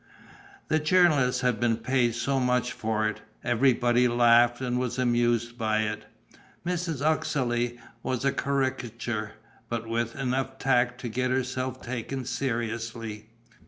The 0.67 0.79
journalist 0.79 1.41
had 1.41 1.59
been 1.59 1.77
paid 1.77 2.15
so 2.15 2.39
much 2.39 2.71
for 2.71 3.07
it; 3.07 3.21
everybody 3.43 4.07
laughed 4.07 4.59
and 4.59 4.79
was 4.79 4.97
amused 4.97 5.59
by 5.59 5.81
it. 5.81 6.05
Mrs. 6.65 7.05
Uxeley 7.05 7.77
was 8.01 8.25
a 8.25 8.31
caricature, 8.31 9.33
but 9.69 9.85
with 9.85 10.15
enough 10.15 10.57
tact 10.57 10.99
to 11.01 11.07
get 11.07 11.29
herself 11.29 11.83
taken 11.83 12.25
seriously. 12.25 13.29